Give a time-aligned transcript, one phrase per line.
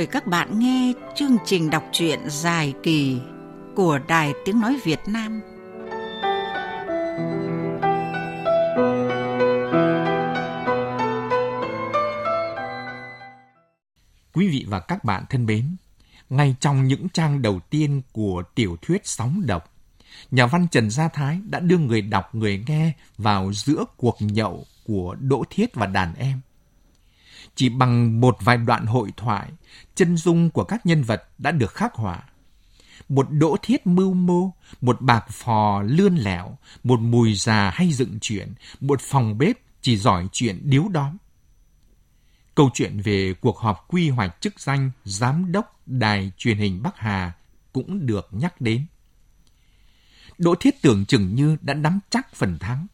[0.00, 3.20] mời các bạn nghe chương trình đọc truyện dài kỳ
[3.76, 5.40] của Đài Tiếng Nói Việt Nam.
[14.34, 15.76] Quý vị và các bạn thân mến,
[16.30, 19.72] ngay trong những trang đầu tiên của tiểu thuyết Sóng Độc,
[20.30, 24.66] nhà văn Trần Gia Thái đã đưa người đọc người nghe vào giữa cuộc nhậu
[24.86, 26.40] của Đỗ Thiết và đàn em.
[27.54, 29.50] Chỉ bằng một vài đoạn hội thoại,
[29.94, 32.22] chân dung của các nhân vật đã được khắc họa.
[33.08, 38.18] Một đỗ thiết mưu mô, một bạc phò lươn lẻo, một mùi già hay dựng
[38.20, 41.16] chuyện, một phòng bếp chỉ giỏi chuyện điếu đóm.
[42.54, 46.98] Câu chuyện về cuộc họp quy hoạch chức danh giám đốc đài truyền hình Bắc
[46.98, 47.32] Hà
[47.72, 48.86] cũng được nhắc đến.
[50.38, 52.86] Đỗ Thiết tưởng chừng như đã nắm chắc phần thắng.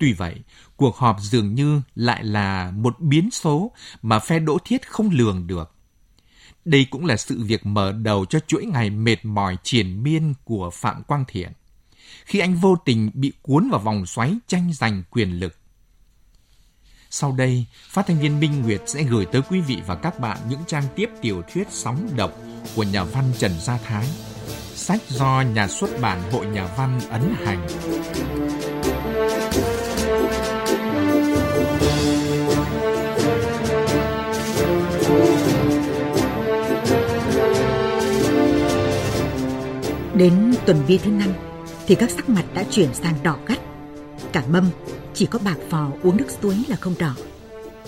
[0.00, 0.34] Tuy vậy,
[0.76, 5.46] cuộc họp dường như lại là một biến số mà phe Đỗ Thiết không lường
[5.46, 5.74] được.
[6.64, 10.70] Đây cũng là sự việc mở đầu cho chuỗi ngày mệt mỏi triền miên của
[10.70, 11.52] Phạm Quang Thiện.
[12.24, 15.56] Khi anh vô tình bị cuốn vào vòng xoáy tranh giành quyền lực.
[17.10, 20.38] Sau đây, phát thanh viên Minh Nguyệt sẽ gửi tới quý vị và các bạn
[20.48, 22.32] những trang tiếp tiểu thuyết sóng độc
[22.76, 24.06] của nhà văn Trần Gia Thái.
[24.74, 27.68] Sách do nhà xuất bản Hội Nhà văn ấn hành.
[40.20, 41.28] Đến tuần bia thứ năm
[41.86, 43.58] thì các sắc mặt đã chuyển sang đỏ gắt.
[44.32, 44.70] Cả mâm
[45.14, 47.14] chỉ có bạc phò uống nước suối là không đỏ.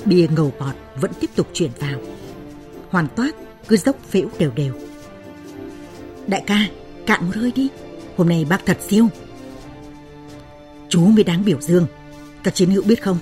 [0.05, 2.01] Bia ngầu bọt vẫn tiếp tục chuyển vào.
[2.91, 3.35] Hoàn toát
[3.69, 4.75] cứ dốc phễu đều đều.
[6.27, 6.67] Đại ca,
[7.07, 7.69] cạn một hơi đi.
[8.17, 9.09] Hôm nay bác thật siêu.
[10.89, 11.87] Chú mới đáng biểu dương.
[12.43, 13.19] Các chiến hữu biết không?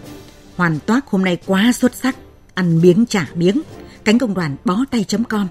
[0.57, 2.17] Hoàn toát hôm nay quá xuất sắc.
[2.55, 3.63] Ăn miếng trả miếng.
[4.05, 5.49] Cánh công đoàn bó tay chấm com.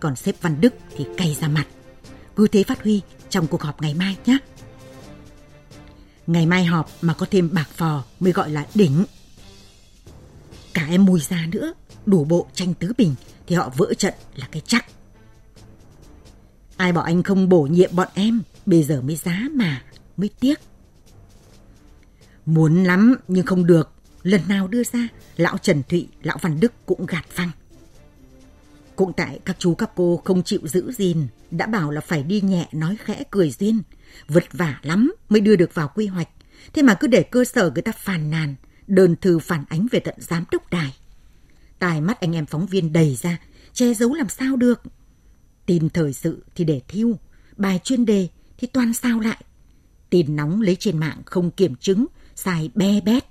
[0.00, 1.64] Còn sếp Văn Đức thì cay ra mặt.
[2.38, 4.38] Cứ thế phát huy trong cuộc họp ngày mai nhé.
[6.26, 9.04] Ngày mai họp mà có thêm bạc phò mới gọi là đỉnh.
[10.74, 11.72] Cả em mùi ra nữa,
[12.06, 13.14] đủ bộ tranh tứ bình
[13.46, 14.86] thì họ vỡ trận là cái chắc.
[16.76, 19.82] Ai bảo anh không bổ nhiệm bọn em, bây giờ mới giá mà,
[20.16, 20.60] mới tiếc.
[22.46, 23.90] Muốn lắm nhưng không được,
[24.22, 27.50] lần nào đưa ra, lão Trần Thụy, lão Văn Đức cũng gạt phăng.
[28.98, 32.40] Cũng tại các chú các cô không chịu giữ gìn, đã bảo là phải đi
[32.40, 33.82] nhẹ nói khẽ cười duyên.
[34.28, 36.28] Vất vả lắm mới đưa được vào quy hoạch.
[36.72, 38.54] Thế mà cứ để cơ sở người ta phàn nàn,
[38.86, 40.96] đơn thư phản ánh về tận giám đốc đài.
[41.78, 43.38] Tài mắt anh em phóng viên đầy ra,
[43.72, 44.82] che giấu làm sao được.
[45.66, 47.18] Tin thời sự thì để thiêu,
[47.56, 49.44] bài chuyên đề thì toàn sao lại.
[50.10, 53.24] Tin nóng lấy trên mạng không kiểm chứng, xài be bét.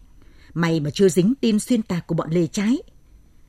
[0.53, 2.77] May mà chưa dính tin xuyên tạc của bọn lề trái.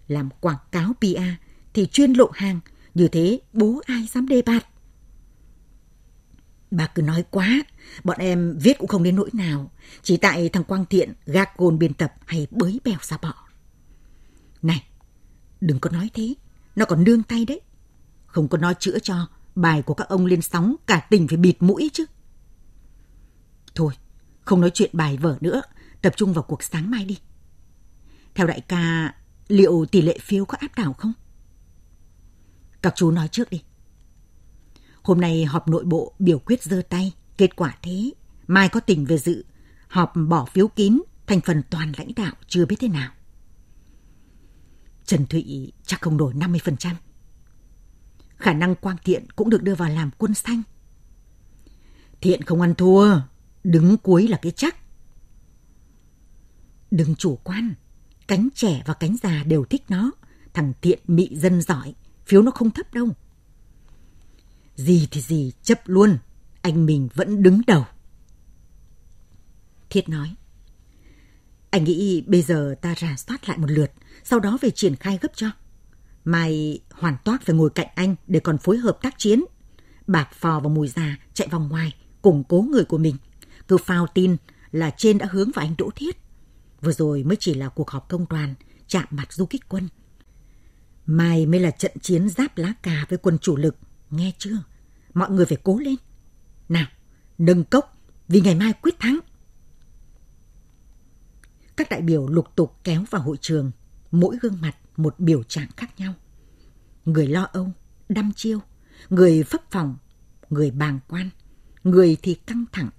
[0.08, 1.47] Làm quảng cáo PR
[1.78, 2.60] thì chuyên lộ hàng,
[2.94, 4.66] như thế bố ai dám đề bạt.
[6.70, 7.62] Bà cứ nói quá,
[8.04, 9.70] bọn em viết cũng không đến nỗi nào,
[10.02, 13.34] chỉ tại thằng Quang Thiện gác gôn biên tập hay bới bèo ra bỏ
[14.62, 14.86] Này,
[15.60, 16.34] đừng có nói thế,
[16.76, 17.60] nó còn nương tay đấy.
[18.26, 21.56] Không có nói chữa cho, bài của các ông lên sóng cả tỉnh phải bịt
[21.60, 22.04] mũi chứ.
[23.74, 23.92] Thôi,
[24.40, 25.62] không nói chuyện bài vở nữa,
[26.02, 27.18] tập trung vào cuộc sáng mai đi.
[28.34, 29.14] Theo đại ca,
[29.48, 31.12] liệu tỷ lệ phiếu có áp đảo không?
[32.82, 33.62] Các chú nói trước đi.
[35.02, 38.10] Hôm nay họp nội bộ biểu quyết giơ tay, kết quả thế.
[38.46, 39.44] Mai có tỉnh về dự,
[39.88, 43.12] họp bỏ phiếu kín, thành phần toàn lãnh đạo chưa biết thế nào.
[45.04, 46.94] Trần Thụy chắc không đổi 50%.
[48.36, 50.62] Khả năng Quang Thiện cũng được đưa vào làm quân xanh.
[52.20, 53.20] Thiện không ăn thua,
[53.64, 54.76] đứng cuối là cái chắc.
[56.90, 57.74] Đừng chủ quan,
[58.28, 60.10] cánh trẻ và cánh già đều thích nó.
[60.54, 61.94] Thằng Thiện mị dân giỏi,
[62.28, 63.08] phiếu nó không thấp đâu.
[64.76, 66.18] Gì thì gì, chấp luôn,
[66.62, 67.84] anh mình vẫn đứng đầu.
[69.90, 70.34] Thiết nói,
[71.70, 73.92] anh nghĩ bây giờ ta rà soát lại một lượt,
[74.24, 75.50] sau đó về triển khai gấp cho.
[76.24, 79.44] Mai hoàn toát phải ngồi cạnh anh để còn phối hợp tác chiến.
[80.06, 83.16] Bạc phò và mùi già chạy vòng ngoài, củng cố người của mình.
[83.68, 84.36] Cứ phao tin
[84.72, 86.16] là trên đã hướng vào anh Đỗ Thiết.
[86.80, 88.54] Vừa rồi mới chỉ là cuộc họp công đoàn,
[88.86, 89.88] chạm mặt du kích quân.
[91.08, 93.76] Mai mới là trận chiến giáp lá cà với quân chủ lực,
[94.10, 94.62] nghe chưa?
[95.14, 95.94] Mọi người phải cố lên.
[96.68, 96.86] Nào,
[97.38, 97.96] nâng cốc,
[98.28, 99.18] vì ngày mai quyết thắng.
[101.76, 103.70] Các đại biểu lục tục kéo vào hội trường,
[104.10, 106.14] mỗi gương mặt một biểu trạng khác nhau.
[107.04, 107.72] Người lo âu,
[108.08, 108.60] đăm chiêu,
[109.10, 109.96] người phấp phòng,
[110.50, 111.30] người bàng quan,
[111.84, 112.90] người thì căng thẳng.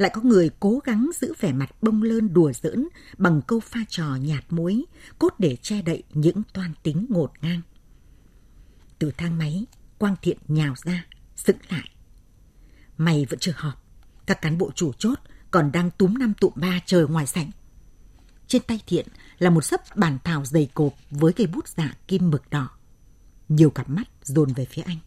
[0.00, 2.88] Lại có người cố gắng giữ vẻ mặt bông lơn đùa giỡn
[3.18, 4.84] bằng câu pha trò nhạt muối,
[5.18, 7.60] cốt để che đậy những toan tính ngột ngang.
[8.98, 9.66] Từ thang máy,
[9.98, 11.06] Quang Thiện nhào ra,
[11.36, 11.90] sững lại.
[12.96, 13.84] Mày vẫn chưa họp.
[14.26, 15.18] Các cán bộ chủ chốt
[15.50, 17.50] còn đang túm năm tụm ba chờ ngoài sảnh.
[18.46, 19.06] Trên tay Thiện
[19.38, 22.70] là một sấp bản thảo dày cộp với cây bút dạ kim mực đỏ.
[23.48, 24.98] Nhiều cặp mắt dồn về phía anh.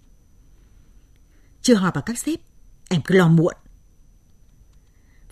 [1.62, 2.40] Chưa họp à các sếp,
[2.90, 3.56] em cứ lo muộn.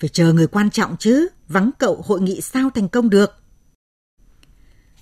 [0.01, 3.31] Phải chờ người quan trọng chứ, vắng cậu hội nghị sao thành công được.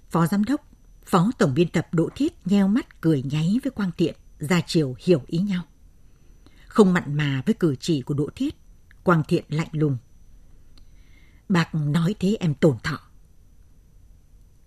[0.09, 0.61] Phó giám đốc,
[1.05, 4.95] phó tổng biên tập Đỗ Thiết nheo mắt cười nháy với Quang Thiện, ra chiều
[4.99, 5.63] hiểu ý nhau.
[6.67, 8.55] Không mặn mà với cử chỉ của Đỗ Thiết,
[9.03, 9.97] Quang Thiện lạnh lùng.
[11.49, 12.99] Bác nói thế em tổn thọ.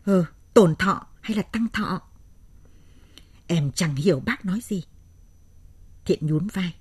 [0.05, 0.25] Ừ,
[0.55, 2.01] tổn thọ hay là tăng thọ?
[3.47, 4.85] Em chẳng hiểu bác nói gì.
[6.05, 6.75] Thiện nhún vai.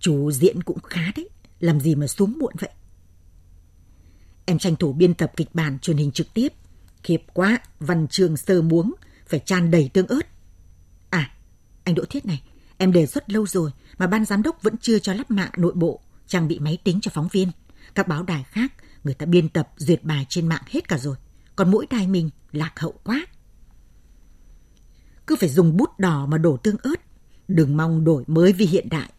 [0.00, 1.28] Chú diễn cũng khá đấy,
[1.60, 2.70] làm gì mà xuống muộn vậy?
[4.44, 6.52] Em tranh thủ biên tập kịch bản truyền hình trực tiếp.
[7.02, 8.92] Khiếp quá, văn trường sơ muống,
[9.26, 10.20] phải tràn đầy tương ớt.
[11.10, 11.30] À,
[11.84, 12.42] anh Đỗ Thiết này,
[12.78, 15.72] em đề xuất lâu rồi mà ban giám đốc vẫn chưa cho lắp mạng nội
[15.74, 17.50] bộ, trang bị máy tính cho phóng viên.
[17.94, 18.72] Các báo đài khác,
[19.04, 21.16] người ta biên tập duyệt bài trên mạng hết cả rồi.
[21.56, 23.26] Còn mỗi đài mình lạc hậu quá.
[25.26, 27.00] Cứ phải dùng bút đỏ mà đổ tương ớt.
[27.48, 29.12] Đừng mong đổi mới vì hiện đại.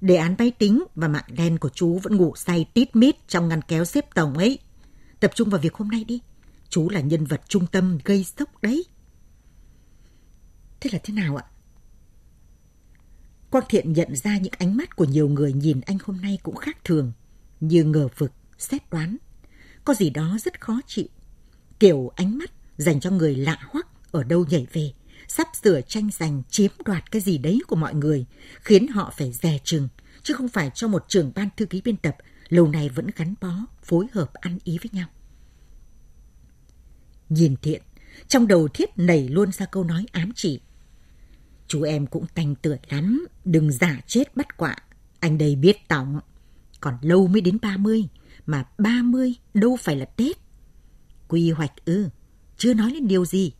[0.00, 3.48] Đề án máy tính và mạng đen của chú vẫn ngủ say tít mít trong
[3.48, 4.58] ngăn kéo xếp tổng ấy.
[5.20, 6.20] Tập trung vào việc hôm nay đi.
[6.68, 8.84] Chú là nhân vật trung tâm gây sốc đấy.
[10.80, 11.44] Thế là thế nào ạ?
[13.50, 16.56] Quang Thiện nhận ra những ánh mắt của nhiều người nhìn anh hôm nay cũng
[16.56, 17.12] khác thường,
[17.60, 19.16] như ngờ vực, xét đoán.
[19.84, 21.06] Có gì đó rất khó chịu.
[21.80, 24.92] Kiểu ánh mắt dành cho người lạ hoắc ở đâu nhảy về,
[25.30, 28.26] sắp sửa tranh giành chiếm đoạt cái gì đấy của mọi người,
[28.60, 29.88] khiến họ phải dè chừng,
[30.22, 32.16] chứ không phải cho một trưởng ban thư ký biên tập
[32.48, 35.08] lâu nay vẫn gắn bó, phối hợp ăn ý với nhau.
[37.28, 37.82] Nhìn thiện,
[38.28, 40.60] trong đầu thiết nảy luôn ra câu nói ám chỉ.
[41.66, 44.76] Chú em cũng tanh tưởi lắm, đừng giả chết bắt quạ.
[45.20, 46.20] Anh đây biết tỏng.
[46.80, 48.08] còn lâu mới đến 30,
[48.46, 50.36] mà 30 đâu phải là Tết.
[51.28, 52.08] Quy hoạch ư,
[52.56, 53.52] chưa nói lên điều gì.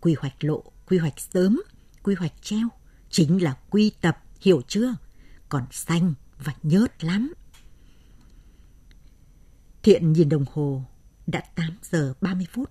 [0.00, 1.62] Quy hoạch lộ, quy hoạch sớm,
[2.02, 2.68] quy hoạch treo,
[3.10, 4.94] chính là quy tập, hiểu chưa?
[5.48, 7.32] Còn xanh và nhớt lắm.
[9.82, 10.84] Thiện nhìn đồng hồ,
[11.26, 12.70] đã 8 giờ 30 phút.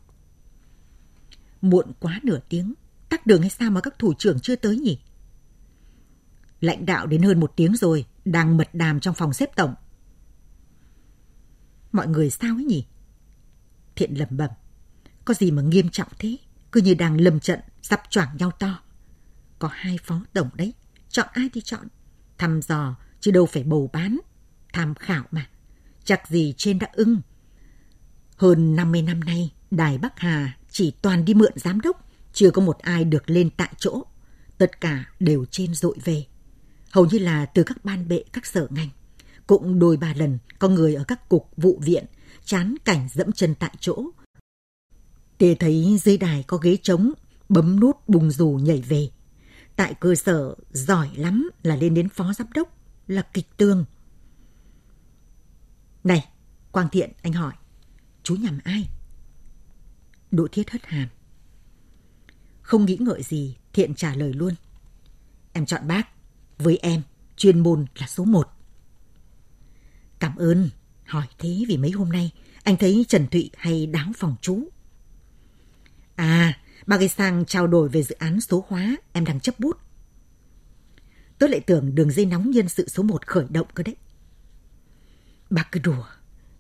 [1.62, 2.74] Muộn quá nửa tiếng,
[3.10, 5.00] tắc đường hay sao mà các thủ trưởng chưa tới nhỉ?
[6.62, 9.76] Lãnh đạo đến hơn một tiếng rồi, đang mật đàm trong phòng xếp tổng.
[11.92, 12.86] Mọi người sao ấy nhỉ?
[13.96, 14.50] Thiện lầm bẩm.
[15.26, 16.38] Có gì mà nghiêm trọng thế?
[16.72, 18.80] Cứ như đang lầm trận, sắp choảng nhau to.
[19.60, 20.74] Có hai phó tổng đấy,
[21.10, 21.88] chọn ai thì chọn.
[22.38, 24.20] Thăm dò, chứ đâu phải bầu bán.
[24.74, 25.50] Tham khảo mà.
[26.04, 27.22] Chắc gì trên đã ưng.
[28.38, 32.62] Hơn 50 năm nay, Đài Bắc Hà chỉ toàn đi mượn giám đốc, chưa có
[32.62, 34.04] một ai được lên tại chỗ.
[34.58, 36.26] Tất cả đều trên dội về.
[36.92, 38.90] Hầu như là từ các ban bệ các sở ngành.
[39.48, 42.06] Cũng đôi ba lần có người ở các cục vụ viện
[42.46, 44.06] chán cảnh dẫm chân tại chỗ.
[45.38, 47.12] Tề thấy dưới đài có ghế trống,
[47.50, 49.10] bấm nút bùng rù nhảy về.
[49.76, 53.86] Tại cơ sở giỏi lắm là lên đến phó giám đốc, là kịch tương.
[56.04, 56.28] Này,
[56.72, 57.54] Quang Thiện, anh hỏi,
[58.24, 58.90] chú nhầm ai?
[60.32, 61.08] Đỗ Thiết hất hàm.
[62.62, 64.54] Không nghĩ ngợi gì, Thiện trả lời luôn.
[65.54, 66.08] Em chọn bác,
[66.58, 67.02] với em,
[67.36, 68.48] chuyên môn là số một.
[70.20, 70.70] Cảm ơn,
[71.06, 72.32] hỏi thế vì mấy hôm nay
[72.64, 74.70] anh thấy Trần Thụy hay đáo phòng chú.
[76.16, 79.78] À, bà gây sang trao đổi về dự án số hóa, em đang chấp bút.
[81.40, 83.96] Tớ lại tưởng đường dây nóng nhân sự số một khởi động cơ đấy.
[85.50, 86.06] bà cứ đùa,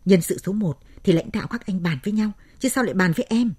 [0.05, 2.93] nhân sự số một thì lãnh đạo các anh bàn với nhau, chứ sao lại
[2.93, 3.53] bàn với em?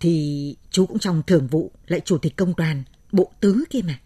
[0.00, 4.00] Thì chú cũng trong thường vụ, lại chủ tịch công đoàn, bộ tứ kia mà.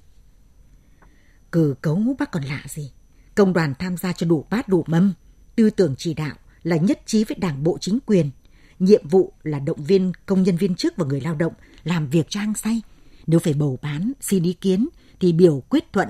[1.53, 2.93] Cử cấu bác còn lạ gì.
[3.35, 5.13] Công đoàn tham gia cho đủ bát đủ mâm,
[5.57, 8.31] tư tưởng chỉ đạo là nhất trí với đảng bộ chính quyền.
[8.79, 11.53] Nhiệm vụ là động viên công nhân viên chức và người lao động
[11.85, 12.83] làm việc cho hăng say.
[13.27, 14.89] Nếu phải bầu bán, xin ý kiến
[15.21, 16.09] thì biểu quyết thuận.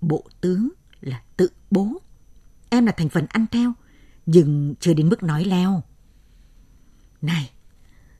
[0.00, 0.68] Bộ tứ
[1.00, 1.92] là tự bố.
[2.70, 3.72] Em là thành phần ăn theo,
[4.26, 5.82] nhưng chưa đến mức nói leo.
[7.22, 7.50] Này,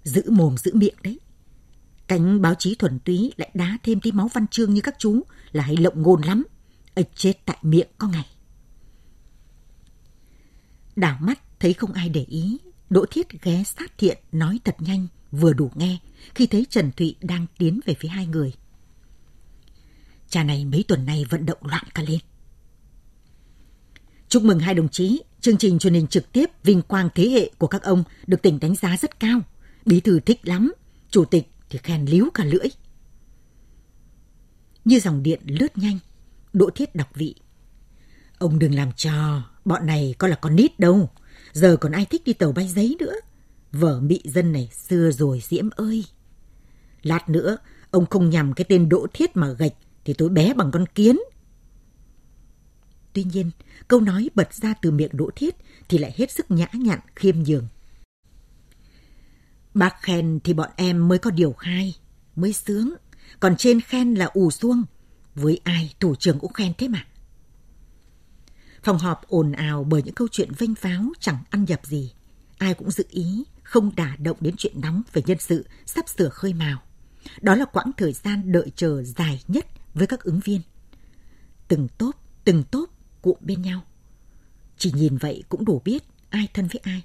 [0.05, 1.21] giữ mồm giữ miệng đấy.
[2.07, 5.23] Cánh báo chí thuần túy lại đá thêm tí máu văn chương như các chú
[5.53, 6.45] là hay lộng ngôn lắm.
[6.95, 8.27] ếch chết tại miệng có ngày.
[10.97, 12.59] Đảo mắt thấy không ai để ý,
[12.91, 15.99] Đỗ Thiết ghé sát thiện nói thật nhanh, vừa đủ nghe
[16.35, 18.53] khi thấy Trần Thụy đang tiến về phía hai người.
[20.29, 22.21] Cha này mấy tuần nay vận động loạn cả lên.
[24.29, 27.51] Chúc mừng hai đồng chí, chương trình truyền hình trực tiếp vinh quang thế hệ
[27.59, 29.41] của các ông được tỉnh đánh giá rất cao.
[29.87, 30.73] Bí thư thích lắm,
[31.11, 32.69] chủ tịch thì khen líu cả lưỡi.
[34.85, 35.99] Như dòng điện lướt nhanh,
[36.53, 37.35] Đỗ Thiết đọc vị.
[38.39, 41.11] Ông đừng làm trò, bọn này có là con nít đâu.
[41.53, 43.15] Giờ còn ai thích đi tàu bay giấy nữa.
[43.73, 46.05] Vở mị dân này xưa rồi Diễm ơi.
[47.03, 47.57] Lát nữa,
[47.91, 49.75] ông không nhầm cái tên Đỗ Thiết mà gạch
[50.05, 51.19] thì tôi bé bằng con kiến.
[53.13, 53.51] Tuy nhiên,
[53.89, 55.55] câu nói bật ra từ miệng Đỗ Thiết
[55.89, 57.69] thì lại hết sức nhã nhặn khiêm nhường.
[59.75, 61.95] Bác khen thì bọn em mới có điều khai,
[62.37, 62.95] mới sướng.
[63.41, 64.85] Còn trên khen là ù xuông.
[65.35, 67.07] Với ai thủ trưởng cũng khen thế mà.
[68.83, 72.13] Phòng họp ồn ào bởi những câu chuyện vênh váo chẳng ăn nhập gì.
[72.59, 76.29] Ai cũng dự ý không đả động đến chuyện nóng về nhân sự sắp sửa
[76.29, 76.83] khơi mào.
[77.41, 80.61] Đó là quãng thời gian đợi chờ dài nhất với các ứng viên.
[81.69, 82.91] Từng tốp, từng tốp
[83.23, 83.83] cụm bên nhau.
[84.79, 87.03] Chỉ nhìn vậy cũng đủ biết ai thân với ai.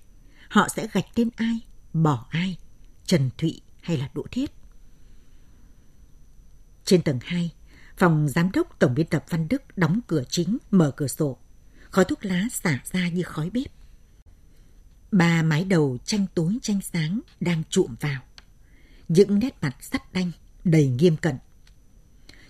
[0.49, 1.59] Họ sẽ gạch tên ai,
[1.93, 2.57] bỏ ai,
[3.05, 4.51] Trần Thụy hay là Đỗ Thiết.
[6.85, 7.51] Trên tầng 2,
[7.97, 11.37] phòng giám đốc tổng biên tập Văn Đức đóng cửa chính, mở cửa sổ.
[11.93, 13.71] Khói thuốc lá xả ra như khói bếp.
[15.11, 18.21] Ba mái đầu tranh tối tranh sáng đang trụm vào.
[19.07, 20.31] Những nét mặt sắt đanh,
[20.63, 21.35] đầy nghiêm cẩn.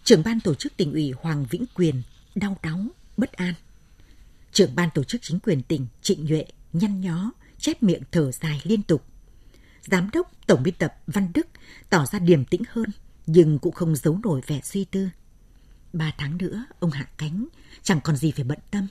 [0.03, 2.01] Trưởng ban tổ chức tỉnh ủy Hoàng Vĩnh Quyền
[2.35, 2.79] đau đáu,
[3.17, 3.53] bất an.
[4.51, 8.61] Trưởng ban tổ chức chính quyền tỉnh Trịnh Nhuệ nhăn nhó, chép miệng thở dài
[8.63, 9.05] liên tục.
[9.81, 11.47] Giám đốc Tổng biên tập Văn Đức
[11.89, 12.89] tỏ ra điềm tĩnh hơn,
[13.25, 15.09] nhưng cũng không giấu nổi vẻ suy tư.
[15.93, 17.47] Ba tháng nữa, ông hạ cánh,
[17.83, 18.87] chẳng còn gì phải bận tâm.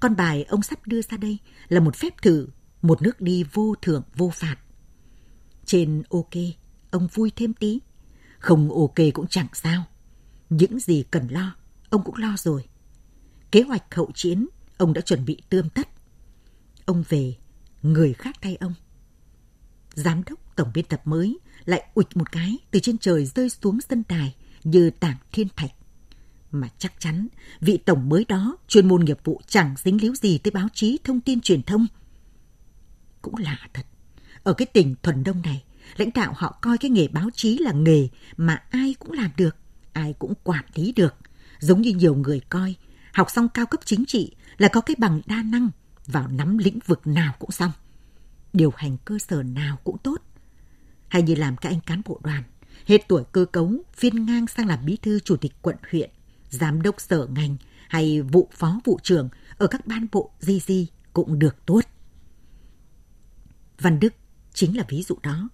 [0.00, 1.38] Con bài ông sắp đưa ra đây
[1.68, 2.48] là một phép thử,
[2.82, 4.56] một nước đi vô thưởng vô phạt.
[5.64, 6.34] Trên ok,
[6.90, 7.80] ông vui thêm tí.
[8.38, 9.84] Không ok cũng chẳng sao.
[10.50, 11.56] Những gì cần lo,
[11.90, 12.64] ông cũng lo rồi.
[13.50, 15.88] Kế hoạch hậu chiến, ông đã chuẩn bị tươm tất.
[16.84, 17.34] Ông về,
[17.82, 18.74] người khác thay ông.
[19.94, 23.78] Giám đốc tổng biên tập mới lại ụt một cái từ trên trời rơi xuống
[23.80, 25.70] sân đài như tảng thiên thạch.
[26.54, 27.28] Mà chắc chắn
[27.60, 30.98] vị tổng mới đó chuyên môn nghiệp vụ chẳng dính líu gì tới báo chí
[31.04, 31.86] thông tin truyền thông.
[33.22, 33.86] Cũng lạ thật.
[34.42, 35.64] Ở cái tỉnh thuần đông này,
[35.96, 39.56] lãnh đạo họ coi cái nghề báo chí là nghề mà ai cũng làm được,
[39.92, 41.14] ai cũng quản lý được.
[41.58, 42.74] Giống như nhiều người coi,
[43.12, 45.70] học xong cao cấp chính trị là có cái bằng đa năng,
[46.06, 47.72] vào nắm lĩnh vực nào cũng xong.
[48.52, 50.22] Điều hành cơ sở nào cũng tốt.
[51.08, 52.42] Hay như làm các anh cán bộ đoàn,
[52.86, 56.10] hết tuổi cơ cấu, phiên ngang sang làm bí thư chủ tịch quận huyện,
[56.54, 57.56] giám đốc sở ngành
[57.88, 61.80] hay vụ phó vụ trưởng ở các ban bộ gì gì cũng được tốt.
[63.80, 64.14] Văn Đức
[64.52, 65.48] chính là ví dụ đó.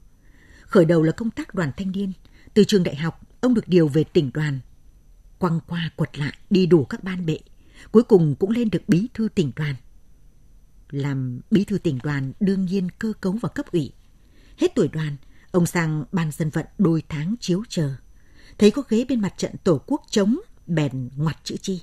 [0.62, 2.12] Khởi đầu là công tác đoàn thanh niên,
[2.54, 4.60] từ trường đại học ông được điều về tỉnh đoàn.
[5.38, 7.38] Quăng qua quật lại đi đủ các ban bệ,
[7.92, 9.74] cuối cùng cũng lên được bí thư tỉnh đoàn.
[10.90, 13.92] Làm bí thư tỉnh đoàn đương nhiên cơ cấu vào cấp ủy.
[14.58, 15.16] Hết tuổi đoàn,
[15.50, 17.94] ông sang ban dân vận đôi tháng chiếu chờ.
[18.58, 21.82] Thấy có ghế bên mặt trận tổ quốc chống bèn ngoặt chữ chi.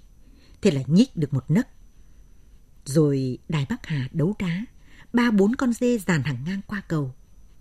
[0.62, 1.68] Thế là nhích được một nấc.
[2.86, 4.66] Rồi Đài Bắc Hà đấu đá,
[5.14, 7.14] ba bốn con dê dàn hàng ngang qua cầu.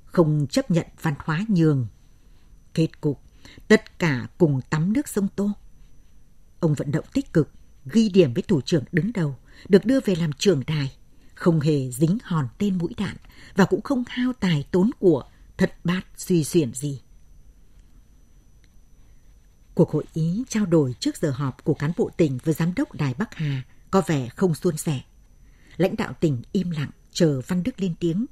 [0.04, 1.86] Không chấp nhận văn hóa nhường.
[2.74, 3.22] Kết cục,
[3.68, 5.50] tất cả cùng tắm nước sông Tô.
[6.60, 7.50] Ông vận động tích cực,
[7.84, 9.36] ghi điểm với thủ trưởng đứng đầu,
[9.68, 10.96] được đưa về làm trưởng đài,
[11.34, 13.16] không hề dính hòn tên mũi đạn
[13.54, 15.24] và cũng không hao tài tốn của,
[15.56, 17.00] thật bát suy xuyển gì.
[19.76, 22.92] Cuộc hội ý trao đổi trước giờ họp của cán bộ tỉnh với giám đốc
[22.92, 25.00] Đài Bắc Hà có vẻ không suôn sẻ.
[25.76, 28.26] Lãnh đạo tỉnh im lặng chờ Văn Đức lên tiếng.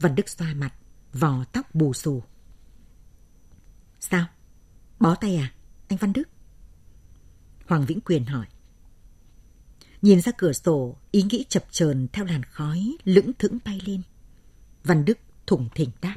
[0.00, 0.74] Văn Đức xoa mặt,
[1.12, 2.22] vò tóc bù xù.
[4.00, 4.26] Sao?
[4.98, 5.52] Bó tay à,
[5.88, 6.28] anh Văn Đức?
[7.66, 8.46] Hoàng Vĩnh Quyền hỏi.
[10.02, 14.02] Nhìn ra cửa sổ, ý nghĩ chập chờn theo làn khói lững thững bay lên.
[14.84, 16.16] Văn Đức thủng thỉnh đáp.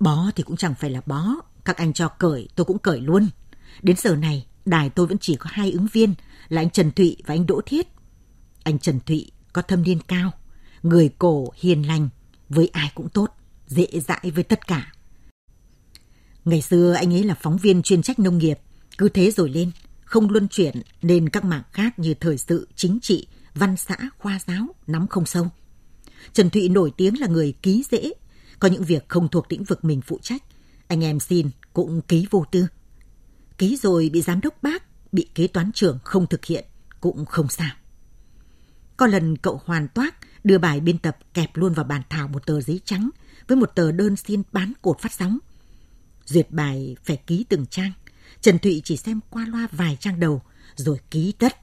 [0.00, 3.28] Bó thì cũng chẳng phải là bó, các anh cho cởi tôi cũng cởi luôn.
[3.82, 6.14] Đến giờ này, đài tôi vẫn chỉ có hai ứng viên
[6.48, 7.86] là anh Trần Thụy và anh Đỗ Thiết.
[8.62, 10.30] Anh Trần Thụy có thâm niên cao,
[10.82, 12.08] người cổ hiền lành,
[12.48, 13.30] với ai cũng tốt,
[13.66, 14.92] dễ dãi với tất cả.
[16.44, 18.58] Ngày xưa anh ấy là phóng viên chuyên trách nông nghiệp,
[18.98, 19.70] cứ thế rồi lên,
[20.04, 24.38] không luân chuyển nên các mảng khác như thời sự, chính trị, văn xã, khoa
[24.46, 25.48] giáo nắm không sâu.
[26.32, 28.12] Trần Thụy nổi tiếng là người ký dễ,
[28.58, 30.42] có những việc không thuộc lĩnh vực mình phụ trách,
[30.88, 32.66] anh em xin cũng ký vô tư.
[33.58, 36.64] Ký rồi bị giám đốc bác, bị kế toán trưởng không thực hiện,
[37.00, 37.70] cũng không sao.
[38.96, 42.46] Có lần cậu hoàn toát đưa bài biên tập kẹp luôn vào bàn thảo một
[42.46, 43.10] tờ giấy trắng
[43.48, 45.38] với một tờ đơn xin bán cột phát sóng.
[46.24, 47.92] Duyệt bài phải ký từng trang.
[48.40, 50.42] Trần Thụy chỉ xem qua loa vài trang đầu
[50.76, 51.56] rồi ký tất.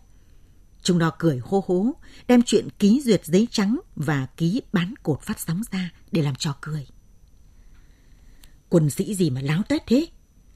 [0.84, 1.94] Chúng nó cười hô hố,
[2.28, 6.36] đem chuyện ký duyệt giấy trắng và ký bán cột phát sóng ra để làm
[6.36, 6.88] trò cười.
[8.70, 10.08] Quân sĩ gì mà láo tết thế?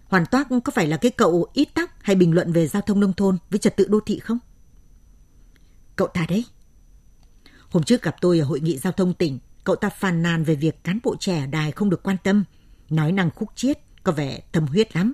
[0.05, 2.99] Hoàn Toác có phải là cái cậu ít tắc hay bình luận về giao thông
[2.99, 4.39] nông thôn với trật tự đô thị không?
[5.95, 6.45] Cậu ta đấy.
[7.69, 10.55] Hôm trước gặp tôi ở hội nghị giao thông tỉnh, cậu ta phàn nàn về
[10.55, 12.43] việc cán bộ trẻ ở đài không được quan tâm,
[12.89, 15.13] nói năng khúc chiết, có vẻ thâm huyết lắm.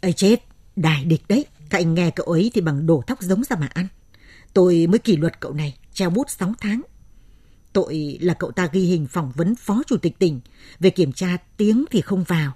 [0.00, 0.44] Ây chết,
[0.76, 3.66] đài địch đấy, các anh nghe cậu ấy thì bằng đổ thóc giống ra mà
[3.66, 3.86] ăn.
[4.54, 6.82] Tôi mới kỷ luật cậu này, treo bút 6 tháng.
[7.72, 10.40] Tội là cậu ta ghi hình phỏng vấn phó chủ tịch tỉnh
[10.80, 12.52] về kiểm tra tiếng thì không vào.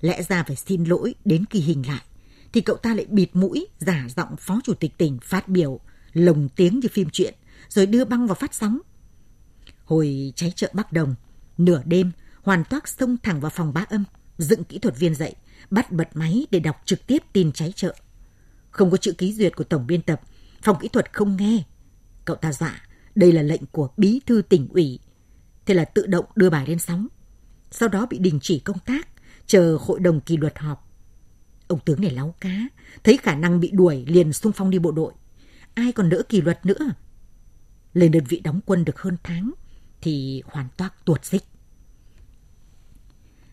[0.00, 2.02] Lẽ ra phải xin lỗi đến ghi hình lại.
[2.52, 5.80] Thì cậu ta lại bịt mũi giả giọng phó chủ tịch tỉnh phát biểu
[6.12, 7.34] lồng tiếng như phim truyện
[7.68, 8.78] rồi đưa băng vào phát sóng.
[9.84, 11.14] Hồi cháy chợ Bắc Đồng,
[11.58, 14.04] nửa đêm hoàn toác xông thẳng vào phòng bá âm,
[14.38, 15.34] dựng kỹ thuật viên dậy,
[15.70, 17.94] bắt bật máy để đọc trực tiếp tin cháy chợ.
[18.70, 20.20] Không có chữ ký duyệt của tổng biên tập,
[20.62, 21.62] phòng kỹ thuật không nghe.
[22.24, 22.82] Cậu ta dọa,
[23.14, 24.98] đây là lệnh của bí thư tỉnh ủy.
[25.66, 27.06] Thế là tự động đưa bài lên sóng.
[27.70, 29.08] Sau đó bị đình chỉ công tác,
[29.46, 30.88] chờ hội đồng kỷ luật họp.
[31.68, 32.68] Ông tướng này láo cá,
[33.04, 35.12] thấy khả năng bị đuổi liền xung phong đi bộ đội.
[35.74, 36.90] Ai còn đỡ kỷ luật nữa?
[37.94, 39.52] Lên đơn vị đóng quân được hơn tháng,
[40.00, 41.42] thì hoàn toát tuột dích.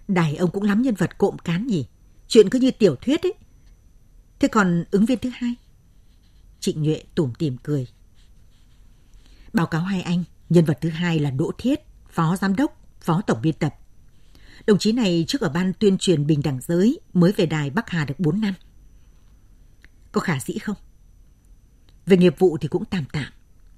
[0.08, 1.86] Đài ông cũng lắm nhân vật cộm cán nhỉ?
[2.28, 3.34] Chuyện cứ như tiểu thuyết ấy.
[4.39, 5.56] Thế còn ứng viên thứ hai?
[6.60, 7.88] Trịnh Nhuệ tủm tỉm cười.
[9.53, 11.79] Báo cáo hai anh, nhân vật thứ hai là Đỗ Thiết,
[12.10, 13.75] phó giám đốc, phó tổng biên tập.
[14.68, 17.89] Đồng chí này trước ở ban tuyên truyền bình đẳng giới mới về đài Bắc
[17.89, 18.53] Hà được 4 năm.
[20.12, 20.75] Có khả dĩ không?
[22.06, 23.32] Về nghiệp vụ thì cũng tạm tạm.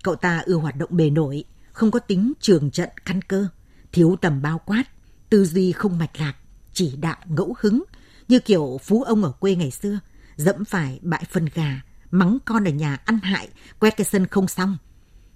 [0.04, 3.48] Cậu ta ưa hoạt động bề nổi, không có tính trường trận căn cơ,
[3.92, 4.84] thiếu tầm bao quát,
[5.30, 6.36] tư duy không mạch lạc,
[6.74, 7.84] chỉ đạo ngẫu hứng,
[8.28, 10.00] như kiểu phú ông ở quê ngày xưa,
[10.36, 13.50] dẫm phải bại phân gà, mắng con ở nhà ăn hại,
[13.80, 14.78] quét cái sân không xong.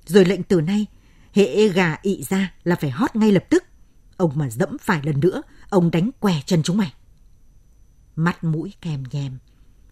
[0.06, 0.86] Rồi lệnh từ nay,
[1.34, 3.64] hệ e gà ị ra là phải hót ngay lập tức.
[4.18, 6.94] Ông mà dẫm phải lần nữa, ông đánh què chân chúng mày.
[8.16, 9.38] Mắt mũi kèm nhèm,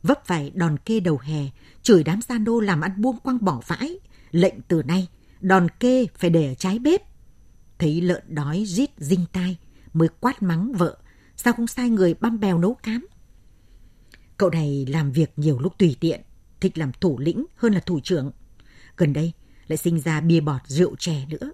[0.03, 1.49] vấp phải đòn kê đầu hè,
[1.83, 3.99] chửi đám san đô làm ăn buông quăng bỏ vãi.
[4.31, 5.07] Lệnh từ nay,
[5.41, 7.01] đòn kê phải để ở trái bếp.
[7.79, 9.57] Thấy lợn đói rít dinh tai,
[9.93, 10.97] mới quát mắng vợ,
[11.37, 13.07] sao không sai người băm bèo nấu cám.
[14.37, 16.21] Cậu này làm việc nhiều lúc tùy tiện,
[16.61, 18.31] thích làm thủ lĩnh hơn là thủ trưởng.
[18.97, 19.33] Gần đây
[19.67, 21.51] lại sinh ra bia bọt rượu chè nữa.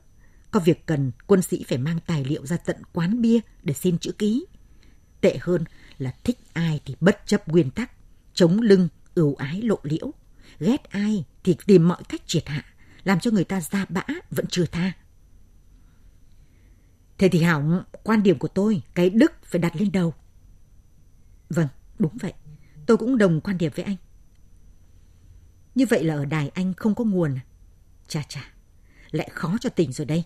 [0.52, 3.98] Có việc cần quân sĩ phải mang tài liệu ra tận quán bia để xin
[3.98, 4.46] chữ ký.
[5.22, 5.64] Tệ hơn
[5.98, 7.92] là thích ai thì bất chấp nguyên tắc,
[8.34, 10.12] chống lưng, ưu ái lộ liễu.
[10.60, 12.66] Ghét ai thì tìm mọi cách triệt hạ,
[13.04, 14.92] làm cho người ta ra bã vẫn chưa tha.
[17.18, 20.14] Thế thì hỏng, quan điểm của tôi, cái đức phải đặt lên đầu.
[21.50, 21.68] Vâng,
[22.00, 22.34] đúng vậy.
[22.86, 23.96] Tôi cũng đồng quan điểm với anh.
[25.76, 27.42] Như vậy là ở đài anh không có nguồn à?
[28.10, 28.54] Cha cha
[29.12, 30.24] lại khó cho tỉnh rồi đây.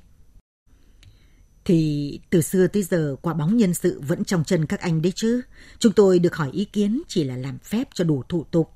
[1.66, 5.14] Thì từ xưa tới giờ quả bóng nhân sự vẫn trong chân các anh đấy
[5.16, 5.42] chứ.
[5.80, 8.70] Chúng tôi được hỏi ý kiến chỉ là làm phép cho đủ thủ tục.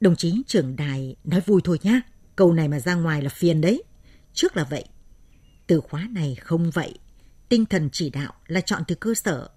[0.00, 2.00] Đồng chí trưởng đài nói vui thôi nhá.
[2.36, 3.82] Câu này mà ra ngoài là phiền đấy.
[4.32, 4.84] Trước là vậy.
[5.66, 6.98] Từ khóa này không vậy.
[7.48, 9.48] Tinh thần chỉ đạo là chọn từ cơ sở.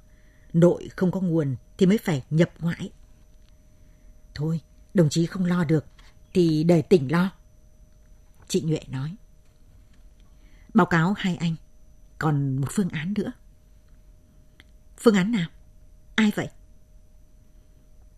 [0.53, 2.91] Nội không có nguồn thì mới phải nhập ngoại.
[4.35, 4.61] Thôi,
[4.93, 5.85] đồng chí không lo được
[6.33, 7.31] thì để tỉnh lo.
[8.47, 9.15] Chị Nhuệ nói.
[10.73, 11.55] Báo cáo hai anh,
[12.19, 13.31] còn một phương án nữa.
[14.97, 15.49] Phương án nào?
[16.15, 16.47] Ai vậy?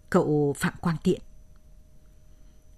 [0.10, 1.22] Cậu Phạm Quang Tiện.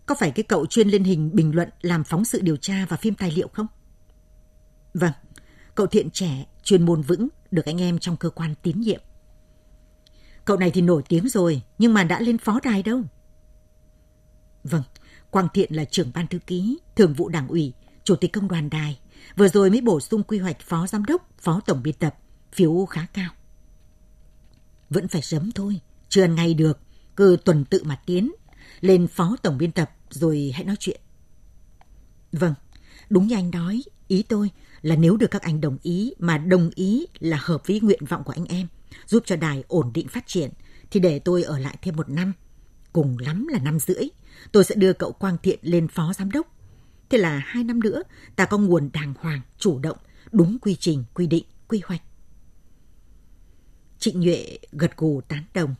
[0.06, 2.97] Có phải cái cậu chuyên lên hình bình luận làm phóng sự điều tra và
[2.97, 3.67] phim tài liệu không?
[4.93, 5.13] Vâng,
[5.76, 9.02] cậu thiện trẻ, chuyên môn vững, được anh em trong cơ quan tín nhiệm.
[10.45, 13.02] Cậu này thì nổi tiếng rồi, nhưng mà đã lên phó đài đâu.
[14.63, 14.84] Vâng,
[15.38, 17.73] Quang Thiện là trưởng ban thư ký, thường vụ đảng ủy,
[18.04, 19.00] chủ tịch công đoàn đài.
[19.36, 22.15] Vừa rồi mới bổ sung quy hoạch phó giám đốc, phó tổng biên tập,
[22.54, 23.30] phiếu khá cao.
[24.89, 26.80] Vẫn phải sớm thôi, chưa ăn ngay được,
[27.15, 28.32] cứ tuần tự mà tiến.
[28.82, 31.02] Lên phó tổng biên tập rồi hãy nói chuyện.
[32.32, 32.54] Vâng,
[33.10, 34.50] đúng như anh nói, ý tôi
[34.82, 38.23] là nếu được các anh đồng ý mà đồng ý là hợp với nguyện vọng
[38.23, 38.67] của anh em,
[39.06, 40.52] giúp cho đài ổn định phát triển,
[40.91, 42.34] thì để tôi ở lại thêm một năm,
[42.93, 44.10] cùng lắm là năm rưỡi,
[44.52, 46.47] tôi sẽ đưa cậu Quang Thiện lên phó giám đốc.
[47.10, 48.04] Thế là hai năm nữa,
[48.36, 49.97] ta có nguồn đàng hoàng, chủ động,
[50.32, 52.02] đúng quy trình, quy định, quy hoạch.
[54.00, 55.76] Trịnh Nhuệ gật gù tán đồng.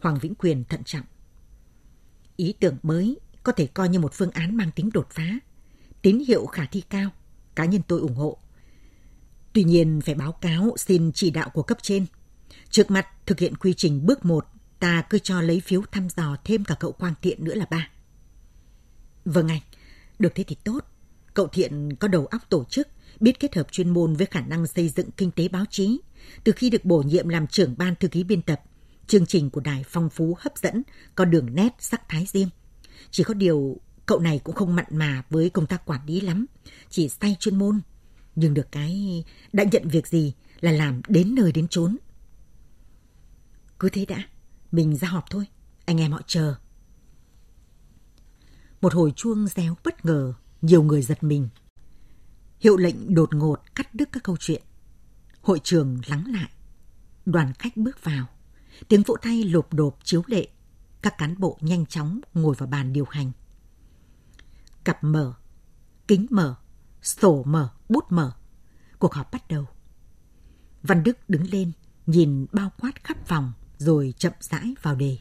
[0.00, 1.04] Hoàng Vĩnh Quyền thận trọng.
[2.36, 5.38] Ý tưởng mới có thể coi như một phương án mang tính đột phá.
[6.02, 7.10] Tín hiệu khả thi cao,
[7.54, 8.38] cá nhân tôi ủng hộ.
[9.52, 12.06] Tuy nhiên phải báo cáo xin chỉ đạo của cấp trên.
[12.70, 14.46] Trước mặt thực hiện quy trình bước 1
[14.82, 17.88] ta cứ cho lấy phiếu thăm dò thêm cả cậu Quang Thiện nữa là ba.
[19.24, 19.60] Vâng anh,
[20.18, 20.80] được thế thì tốt.
[21.34, 22.88] Cậu Thiện có đầu óc tổ chức,
[23.20, 26.00] biết kết hợp chuyên môn với khả năng xây dựng kinh tế báo chí,
[26.44, 28.60] Từ khi được bổ nhiệm làm trưởng ban thư ký biên tập,
[29.06, 30.82] chương trình của đài phong phú hấp dẫn,
[31.14, 32.48] có đường nét sắc thái riêng.
[33.10, 36.46] Chỉ có điều cậu này cũng không mặn mà với công tác quản lý lắm,
[36.90, 37.80] chỉ say chuyên môn.
[38.34, 41.96] Nhưng được cái đã nhận việc gì là làm đến nơi đến chốn.
[43.78, 44.24] Cứ thế đã,
[44.72, 45.46] mình ra họp thôi,
[45.84, 46.54] anh em họ chờ.
[48.80, 51.48] Một hồi chuông réo bất ngờ, nhiều người giật mình.
[52.60, 54.62] Hiệu lệnh đột ngột cắt đứt các câu chuyện.
[55.42, 56.50] Hội trường lắng lại.
[57.26, 58.26] Đoàn khách bước vào.
[58.88, 60.48] Tiếng vỗ tay lộp đột chiếu lệ.
[61.02, 63.32] Các cán bộ nhanh chóng ngồi vào bàn điều hành.
[64.84, 65.34] Cặp mở,
[66.08, 66.56] kính mở,
[67.02, 68.32] sổ mở, bút mở.
[68.98, 69.66] Cuộc họp bắt đầu.
[70.82, 71.72] Văn Đức đứng lên,
[72.06, 73.52] nhìn bao quát khắp phòng,
[73.82, 75.16] rồi chậm rãi vào đề.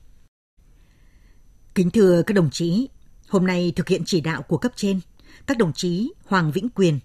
[1.76, 2.90] Kính thưa các đồng chí,
[3.28, 5.00] hôm nay thực hiện chỉ đạo của cấp trên,
[5.48, 7.00] các đồng chí Hoàng Vĩnh Quyền,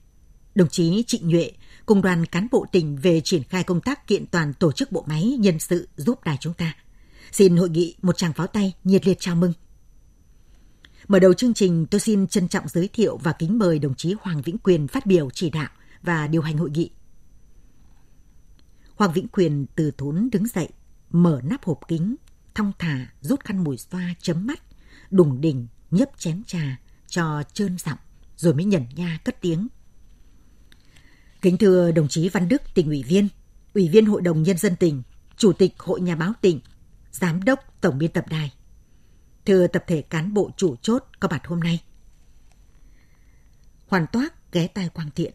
[0.55, 1.53] đồng chí Trịnh Nhuệ
[1.87, 5.05] cùng đoàn cán bộ tỉnh về triển khai công tác kiện toàn tổ chức bộ
[5.07, 6.75] máy nhân sự giúp đài chúng ta.
[7.33, 9.53] Xin hội nghị một tràng pháo tay nhiệt liệt chào mừng.
[11.09, 14.15] Mở đầu chương trình, tôi xin trân trọng giới thiệu và kính mời đồng chí
[14.21, 15.69] Hoàng Vĩnh Quyền phát biểu chỉ đạo
[16.03, 16.91] và điều hành hội nghị.
[18.95, 20.69] Hoàng Vĩnh Quyền từ thốn đứng dậy,
[21.11, 22.17] mở nắp hộp kính,
[22.55, 24.63] thong thả rút khăn mùi xoa chấm mắt,
[25.11, 27.99] đùng đỉnh nhấp chén trà cho trơn giọng
[28.37, 29.69] rồi mới nhẩn nha cất tiếng.
[31.43, 33.29] Kính thưa đồng chí Văn Đức, tỉnh ủy viên,
[33.75, 35.03] ủy viên Hội đồng Nhân dân tỉnh,
[35.37, 36.61] Chủ tịch Hội Nhà báo tỉnh,
[37.13, 38.53] Giám đốc Tổng biên tập đài.
[39.45, 41.83] Thưa tập thể cán bộ chủ chốt có mặt hôm nay.
[43.87, 45.35] Hoàn toát ghé tai Quang Thiện.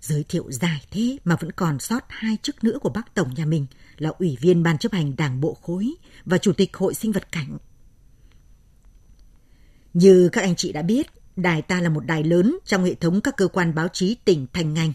[0.00, 3.46] Giới thiệu dài thế mà vẫn còn sót hai chức nữa của bác Tổng nhà
[3.46, 3.66] mình
[3.98, 7.32] là Ủy viên Ban chấp hành Đảng Bộ Khối và Chủ tịch Hội Sinh vật
[7.32, 7.58] Cảnh.
[9.94, 13.20] Như các anh chị đã biết, đài ta là một đài lớn trong hệ thống
[13.20, 14.92] các cơ quan báo chí tỉnh thành ngành.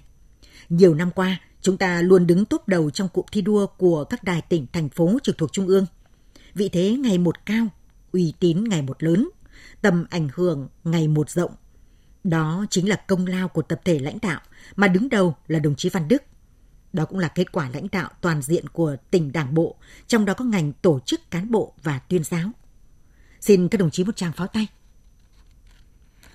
[0.70, 4.24] Nhiều năm qua, chúng ta luôn đứng top đầu trong cụm thi đua của các
[4.24, 5.86] đài tỉnh, thành phố trực thuộc Trung ương.
[6.54, 7.68] Vị thế ngày một cao,
[8.12, 9.30] uy tín ngày một lớn,
[9.82, 11.52] tầm ảnh hưởng ngày một rộng.
[12.26, 14.42] Đó chính là công lao của tập thể lãnh đạo,
[14.76, 16.24] mà đứng đầu là đồng chí Văn Đức.
[16.94, 19.76] Đó cũng là kết quả lãnh đạo toàn diện của tỉnh đảng bộ,
[20.08, 22.52] trong đó có ngành tổ chức cán bộ và tuyên giáo.
[23.42, 24.68] Xin các đồng chí một tràng pháo tay.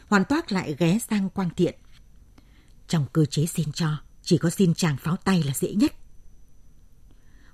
[0.08, 1.74] Hoàn toát lại ghé sang Quang Thiện.
[2.88, 5.92] Trong cơ chế xin cho, chỉ có xin chàng pháo tay là dễ nhất.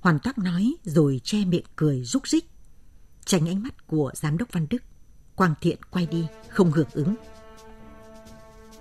[0.00, 2.44] Hoàn toát nói rồi che miệng cười rúc rích.
[3.24, 4.82] Tránh ánh mắt của giám đốc Văn Đức.
[5.34, 7.16] Quang Thiện quay đi, không hưởng ứng.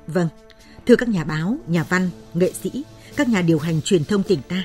[0.07, 0.27] Vâng,
[0.85, 2.83] thưa các nhà báo, nhà văn, nghệ sĩ,
[3.15, 4.63] các nhà điều hành truyền thông tỉnh ta.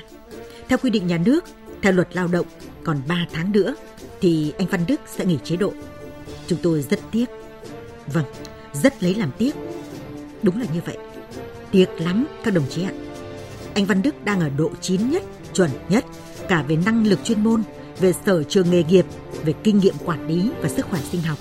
[0.67, 1.45] Theo quy định nhà nước,
[1.81, 2.45] theo luật lao động,
[2.83, 3.75] còn 3 tháng nữa
[4.21, 5.73] thì anh Văn Đức sẽ nghỉ chế độ.
[6.47, 7.25] Chúng tôi rất tiếc.
[8.07, 8.25] Vâng,
[8.73, 9.55] rất lấy làm tiếc.
[10.43, 10.97] Đúng là như vậy.
[11.71, 12.91] Tiếc lắm các đồng chí ạ.
[13.73, 15.23] Anh Văn Đức đang ở độ chín nhất,
[15.53, 16.05] chuẩn nhất,
[16.49, 17.63] cả về năng lực chuyên môn,
[17.99, 19.05] về sở trường nghề nghiệp,
[19.43, 21.37] về kinh nghiệm quản lý và sức khỏe sinh học.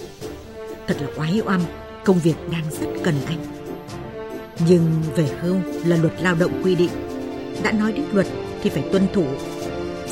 [0.86, 1.60] Thật là oái oăm,
[2.04, 3.59] công việc đang rất cần anh.
[4.68, 6.90] Nhưng về hưu là luật lao động quy định.
[7.62, 8.26] Đã nói đến luật
[8.62, 9.24] thì phải tuân thủ.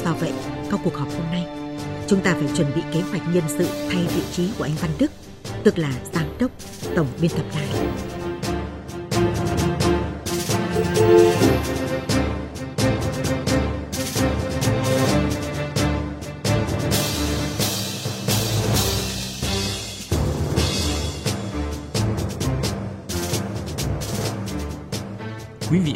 [0.04, 0.32] Do vậy,
[0.70, 1.46] sau cuộc họp hôm nay,
[2.06, 4.90] chúng ta phải chuẩn bị kế hoạch nhân sự thay vị trí của anh Văn
[4.98, 5.10] Đức,
[5.64, 6.50] tức là giám đốc
[6.96, 7.68] tổng biên tập đài.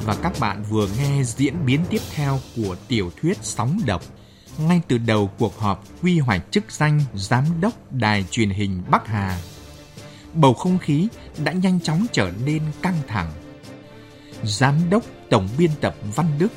[0.04, 4.02] Và các bạn vừa nghe diễn biến tiếp theo của tiểu thuyết Sóng Độc
[4.58, 9.06] ngay từ đầu cuộc họp quy hoạch chức danh Giám đốc Đài truyền hình Bắc
[9.06, 9.38] Hà
[10.34, 11.08] bầu không khí
[11.44, 13.30] đã nhanh chóng trở nên căng thẳng.
[14.42, 16.52] Giám đốc Tổng biên tập Văn Đức,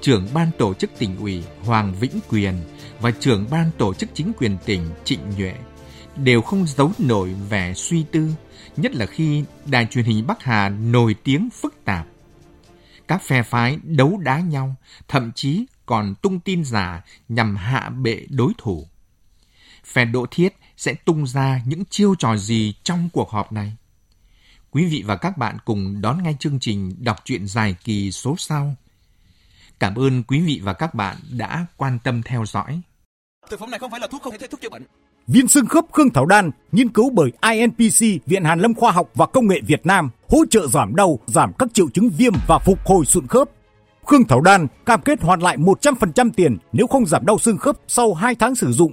[0.00, 2.54] trưởng ban tổ chức tỉnh ủy Hoàng Vĩnh Quyền
[3.00, 5.54] và trưởng ban tổ chức chính quyền tỉnh Trịnh Nhuệ
[6.16, 8.28] đều không giấu nổi vẻ suy tư,
[8.76, 12.06] nhất là khi đài truyền hình Bắc Hà nổi tiếng phức tạp.
[13.08, 14.76] Các phe phái đấu đá nhau,
[15.08, 18.88] thậm chí còn tung tin giả nhằm hạ bệ đối thủ.
[19.84, 23.76] Phe Đỗ Thiết sẽ tung ra những chiêu trò gì trong cuộc họp này.
[24.70, 28.34] Quý vị và các bạn cùng đón ngay chương trình đọc truyện dài kỳ số
[28.38, 28.74] sau.
[29.78, 32.80] Cảm ơn quý vị và các bạn đã quan tâm theo dõi.
[33.50, 34.82] Thực phẩm này không phải là thuốc không thể thuốc chữa bệnh.
[35.28, 39.10] Viên xương khớp Khương Thảo Đan nghiên cứu bởi INPC Viện Hàn Lâm Khoa học
[39.14, 42.58] và Công nghệ Việt Nam hỗ trợ giảm đau, giảm các triệu chứng viêm và
[42.58, 43.48] phục hồi sụn khớp.
[44.06, 47.76] Khương Thảo Đan cam kết hoàn lại 100% tiền nếu không giảm đau xương khớp
[47.88, 48.92] sau 2 tháng sử dụng